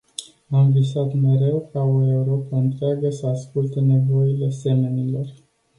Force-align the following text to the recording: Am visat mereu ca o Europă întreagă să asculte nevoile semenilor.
Am 0.57 0.67
visat 0.75 1.13
mereu 1.13 1.61
ca 1.73 1.79
o 1.81 2.05
Europă 2.11 2.55
întreagă 2.55 3.09
să 3.09 3.27
asculte 3.27 3.79
nevoile 3.79 4.49
semenilor. 4.49 5.25